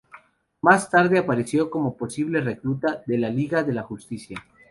Más 0.63 0.89
tarde 0.89 1.19
apareció 1.19 1.69
como 1.69 1.95
posible 1.95 2.41
recluta 2.41 3.03
de 3.05 3.19
la 3.19 3.29
Liga 3.29 3.61
de 3.61 3.73
la 3.73 3.83
Justicia. 3.83 4.43